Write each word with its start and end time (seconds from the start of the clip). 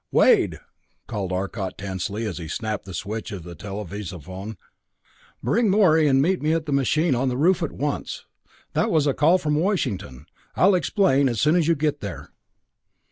"Wade," 0.11 0.59
called 1.05 1.31
Arcot 1.31 1.77
tensely 1.77 2.25
as 2.25 2.39
he 2.39 2.47
snapped 2.47 2.85
the 2.85 2.93
switch 2.95 3.31
of 3.31 3.43
the 3.43 3.53
televisophone, 3.55 4.57
"bring 5.43 5.69
Morey 5.69 6.07
and 6.07 6.19
meet 6.23 6.41
me 6.41 6.53
at 6.53 6.65
the 6.65 6.71
machine 6.71 7.13
on 7.13 7.29
the 7.29 7.37
roof 7.37 7.61
at 7.61 7.71
once. 7.71 8.25
That 8.73 8.89
was 8.89 9.05
a 9.05 9.13
call 9.13 9.37
from 9.37 9.53
Washington. 9.53 10.25
I'll 10.55 10.73
explain 10.73 11.29
as 11.29 11.39
soon 11.39 11.55
as 11.55 11.67
you 11.67 11.75
get 11.75 11.99
there." 11.99 12.31